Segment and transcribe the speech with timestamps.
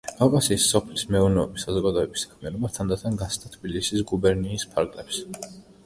[0.19, 5.27] კავკასიის სოფლის მეურნეობის საზოგადოების საქმიანობა თანდათან გასცდა თბილისის გუბერნიის ფარგლებს.